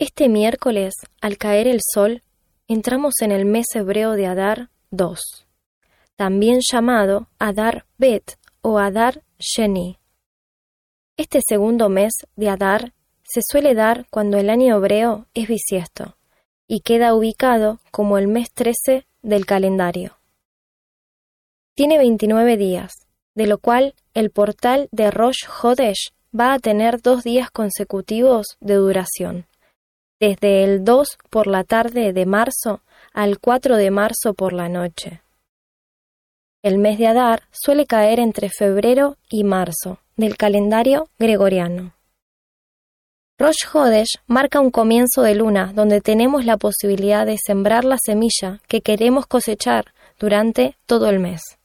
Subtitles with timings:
[0.00, 2.22] Este miércoles, al caer el sol,
[2.68, 5.18] entramos en el mes hebreo de Adar 2,
[6.14, 9.98] también llamado Adar Bet o Adar Sheni.
[11.16, 12.92] Este segundo mes de Adar
[13.24, 16.16] se suele dar cuando el año hebreo es bisiesto
[16.68, 20.16] y queda ubicado como el mes 13 del calendario.
[21.74, 22.92] Tiene 29 días,
[23.34, 28.74] de lo cual el portal de Rosh Hodesh va a tener dos días consecutivos de
[28.74, 29.48] duración
[30.20, 32.80] desde el 2 por la tarde de marzo
[33.12, 35.22] al 4 de marzo por la noche.
[36.62, 41.94] El mes de Adar suele caer entre febrero y marzo del calendario gregoriano.
[43.38, 48.60] Rosh Hodesh marca un comienzo de luna donde tenemos la posibilidad de sembrar la semilla
[48.66, 51.57] que queremos cosechar durante todo el mes.